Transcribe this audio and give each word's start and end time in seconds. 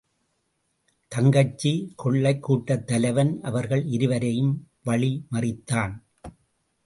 தங்கச்சி! 1.07 1.93
கொள்ளைக் 1.95 2.41
கூட்டத் 2.41 2.87
தலைவன் 2.87 3.41
அவர்கள் 3.41 3.85
இருவரையும் 3.85 4.67
வழி 4.83 5.25
மறித்தான். 5.31 5.93